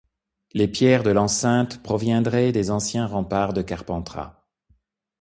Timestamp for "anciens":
2.71-3.05